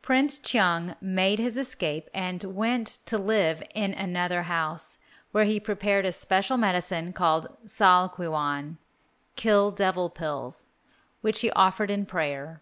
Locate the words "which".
11.20-11.40